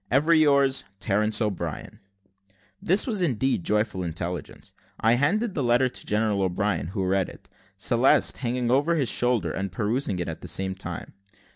"Ever 0.09 0.33
yours, 0.33 0.83
Terence 0.99 1.39
O'Brien." 1.43 1.99
This 2.81 3.05
was 3.05 3.21
indeed 3.21 3.63
joyful 3.63 4.01
intelligence. 4.01 4.73
I 4.99 5.13
handed 5.13 5.53
the 5.53 5.61
letter 5.61 5.89
to 5.89 6.05
General 6.07 6.41
O'Brien, 6.41 6.87
who 6.87 7.05
read 7.05 7.29
it; 7.29 7.47
Celeste 7.77 8.37
hanging 8.37 8.71
over 8.71 8.95
his 8.95 9.09
shoulder, 9.09 9.51
and 9.51 9.71
perusing 9.71 10.17
it 10.17 10.27
at 10.27 10.41
the 10.41 10.47
same 10.47 10.73
time. 10.73 11.13